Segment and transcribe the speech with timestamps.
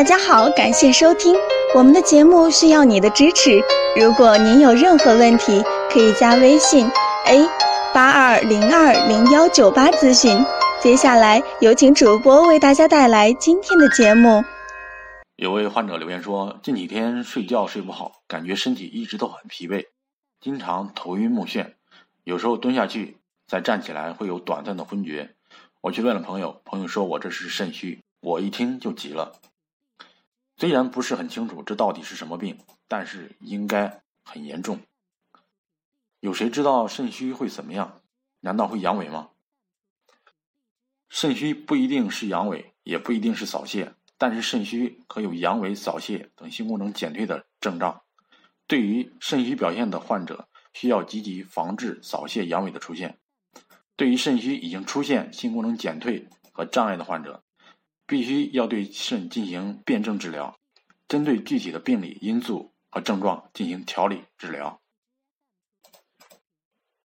[0.00, 1.36] 大家好，感谢收听
[1.74, 3.60] 我们的节目，需要你的支持。
[4.00, 6.86] 如果您有任何问题，可以加微信
[7.26, 7.46] a
[7.92, 10.42] 八二零二零幺九八咨询。
[10.80, 14.42] 接下来有请主播为大家带来今天的节目。
[15.36, 19.84] 有位患者留言说，近几天睡觉睡不好，感觉身体一直都很疲惫，
[20.40, 21.72] 经常头晕目眩，
[22.24, 25.34] 有时候蹲下去再站起来会有短暂的昏厥。
[25.82, 29.32] 我去问了朋友，朋友说我这是肾虚，我一听就急了。
[30.60, 34.78] 虽然不是很清楚这到底是什么病，但是应该很严重。
[36.20, 38.02] 有谁知道肾虚会怎么样？
[38.40, 39.30] 难道会阳痿吗？
[41.08, 48.02] 肾虚不一定是阳痿，也不一定是早泄，但是肾虚可有阳痿、早泄等性功能减退的症状。
[48.66, 53.18] 对于肾虚表现的患者，需要积极防治早泄、阳痿的出现。
[53.96, 57.42] 对于肾虚已经出现性功能减退和障碍的患者，
[58.10, 60.58] 必须要对肾进行辩证治疗，
[61.06, 64.79] 针对具体的病理因素和症状进行调理治疗。